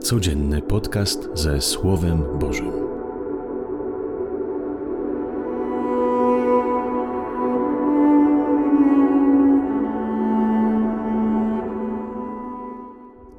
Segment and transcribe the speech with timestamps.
[0.00, 2.72] Codzienny podcast ze Słowem Bożym.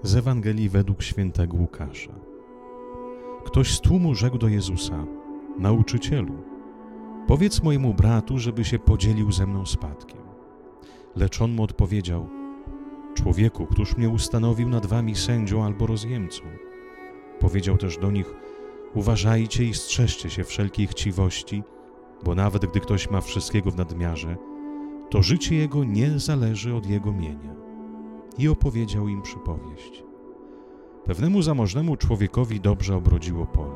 [0.03, 2.13] Z Ewangelii według świętego Łukasza.
[3.43, 5.05] Ktoś z tłumu rzekł do Jezusa:
[5.59, 6.33] Nauczycielu,
[7.27, 10.21] powiedz mojemu bratu, żeby się podzielił ze mną spadkiem.
[11.15, 12.38] Lecz on mu odpowiedział:
[13.23, 16.41] Człowieku, któż mnie ustanowił nad wami sędzią albo rozjemcą?
[17.39, 18.33] Powiedział też do nich:
[18.93, 21.63] Uważajcie i strzeżcie się wszelkiej chciwości,
[22.23, 24.37] bo nawet gdy ktoś ma wszystkiego w nadmiarze,
[25.09, 27.55] to życie jego nie zależy od jego mienia.
[28.37, 30.03] I opowiedział im przypowieść.
[31.05, 33.75] Pewnemu zamożnemu człowiekowi dobrze obrodziło pole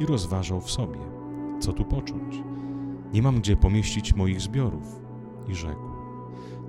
[0.00, 1.00] i rozważał w sobie,
[1.60, 2.42] co tu począć.
[3.12, 5.00] Nie mam gdzie pomieścić moich zbiorów.
[5.48, 5.90] I rzekł: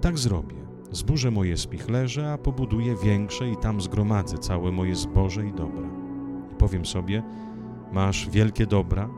[0.02, 5.54] Tak zrobię Zburzę moje spichlerze, a pobuduję większe i tam zgromadzę całe moje zboże i
[5.54, 5.90] dobra.
[6.52, 7.24] I powiem sobie,
[7.92, 9.10] masz wielkie dobra,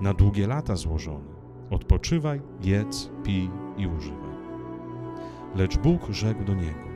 [0.00, 1.36] na długie lata złożone.
[1.70, 4.36] Odpoczywaj, jedz, pij i używaj.
[5.54, 6.86] Lecz Bóg rzekł do niego,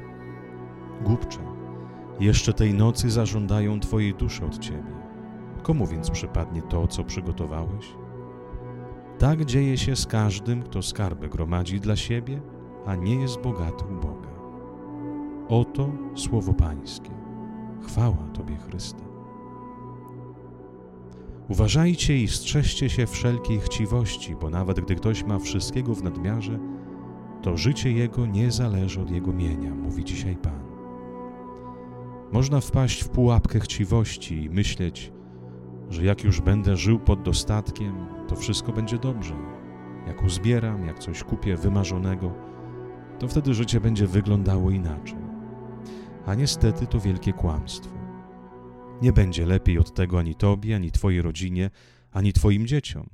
[1.04, 1.38] głupcze,
[2.20, 5.00] jeszcze tej nocy zażądają Twojej duszy od Ciebie.
[5.62, 7.94] Komu więc przypadnie to, co przygotowałeś?
[9.18, 12.40] Tak dzieje się z każdym, kto skarby gromadzi dla siebie,
[12.86, 14.30] a nie jest bogaty u Boga.
[15.48, 17.10] Oto słowo Pańskie.
[17.82, 19.04] Chwała Tobie, Chryste.
[21.48, 26.58] Uważajcie i strzeżcie się wszelkiej chciwości, bo nawet gdy ktoś ma wszystkiego w nadmiarze,
[27.42, 30.60] to życie jego nie zależy od jego mienia, mówi dzisiaj Pan.
[32.32, 35.12] Można wpaść w pułapkę chciwości i myśleć,
[35.90, 39.34] że jak już będę żył pod dostatkiem, to wszystko będzie dobrze.
[40.06, 42.32] Jak uzbieram, jak coś kupię wymarzonego,
[43.20, 45.18] to wtedy życie będzie wyglądało inaczej.
[46.26, 47.90] A niestety to wielkie kłamstwo.
[49.02, 51.70] Nie będzie lepiej od tego ani tobie, ani twojej rodzinie,
[52.12, 53.08] ani twoim dzieciom.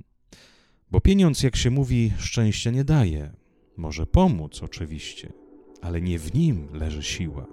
[0.91, 3.33] Bo pieniądz, jak się mówi, szczęścia nie daje.
[3.77, 5.33] Może pomóc oczywiście,
[5.81, 7.45] ale nie w nim leży siła.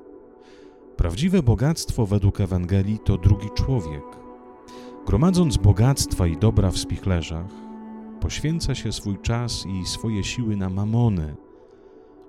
[0.97, 4.05] Prawdziwe bogactwo według Ewangelii to drugi człowiek.
[5.07, 7.51] Gromadząc bogactwa i dobra w spichlerzach,
[8.21, 11.37] poświęca się swój czas i swoje siły na mamony,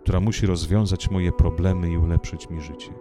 [0.05, 2.93] która musi rozwiązać moje problemy i ulepszyć mi życie.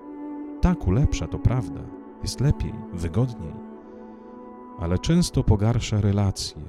[0.60, 1.80] Tak, ulepsza, to prawda,
[2.22, 3.52] jest lepiej, wygodniej,
[4.78, 6.62] ale często pogarsza relacje,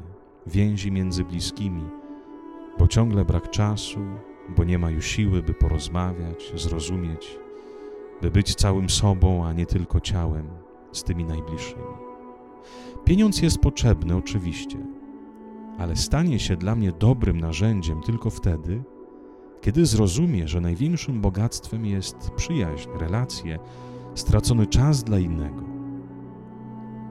[0.47, 1.83] więzi między bliskimi,
[2.79, 3.99] bo ciągle brak czasu,
[4.57, 7.39] bo nie ma już siły, by porozmawiać, zrozumieć,
[8.21, 10.47] by być całym sobą, a nie tylko ciałem
[10.91, 11.83] z tymi najbliższymi.
[13.05, 14.77] Pieniądz jest potrzebny, oczywiście,
[15.77, 18.83] ale stanie się dla mnie dobrym narzędziem tylko wtedy,
[19.65, 23.59] kiedy zrozumie, że największym bogactwem jest przyjaźń, relacje,
[24.15, 25.63] stracony czas dla innego.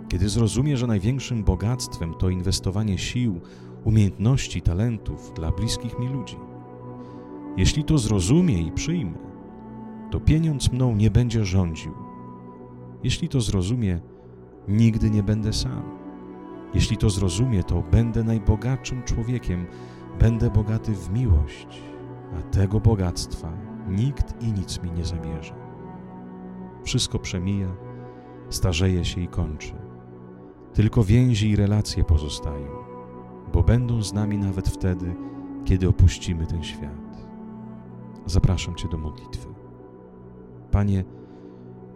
[0.08, 3.40] Kiedy zrozumie, że największym bogactwem to inwestowanie sił,
[3.84, 6.36] umiejętności, talentów dla bliskich mi ludzi.
[7.56, 9.18] Jeśli to zrozumie i przyjmę,
[10.10, 11.92] to pieniądz mną nie będzie rządził.
[13.04, 14.00] Jeśli to zrozumie,
[14.68, 15.82] nigdy nie będę sam.
[16.74, 19.66] Jeśli to zrozumie, to będę najbogatszym człowiekiem,
[20.20, 21.93] będę bogaty w miłość,
[22.54, 23.52] tego bogactwa
[23.88, 25.54] nikt i nic mi nie zabierze.
[26.84, 27.68] Wszystko przemija,
[28.50, 29.74] starzeje się i kończy.
[30.72, 32.68] Tylko więzi i relacje pozostają,
[33.52, 35.14] bo będą z nami nawet wtedy,
[35.64, 37.26] kiedy opuścimy ten świat.
[38.26, 39.48] Zapraszam Cię do modlitwy.
[40.70, 41.04] Panie,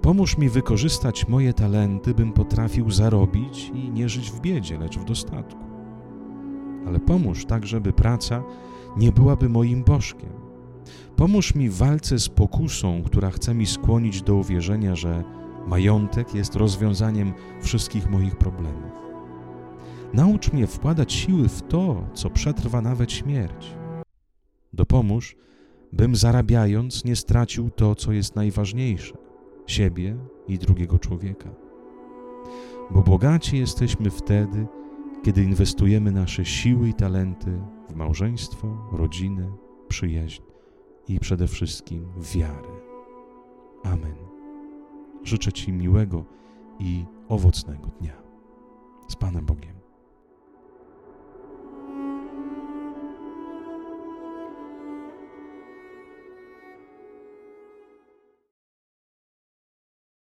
[0.02, 5.04] pomóż mi wykorzystać moje talenty, bym potrafił zarobić i nie żyć w biedzie, lecz w
[5.04, 5.60] dostatku.
[6.86, 8.42] Ale pomóż tak, żeby praca
[8.96, 10.47] nie byłaby moim bożkiem.
[11.16, 15.24] Pomóż mi w walce z pokusą, która chce mi skłonić do uwierzenia, że
[15.66, 17.32] majątek jest rozwiązaniem
[17.62, 18.92] wszystkich moich problemów.
[20.14, 23.74] Naucz mnie wkładać siły w to, co przetrwa nawet śmierć.
[24.72, 25.36] Dopomóż,
[25.92, 29.16] bym zarabiając nie stracił to, co jest najważniejsze
[29.66, 30.16] siebie
[30.48, 31.50] i drugiego człowieka.
[32.90, 34.66] Bo bogaci jesteśmy wtedy,
[35.24, 39.52] kiedy inwestujemy nasze siły i talenty w małżeństwo, rodzinę,
[39.88, 40.47] przyjaźń
[41.08, 42.68] i przede wszystkim wiarę.
[43.84, 44.16] Amen.
[45.24, 46.24] Życzę Ci miłego
[46.78, 48.22] i owocnego dnia.
[49.08, 49.74] Z Panem Bogiem.